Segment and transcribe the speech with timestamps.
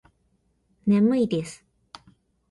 [0.87, 1.63] 眠いです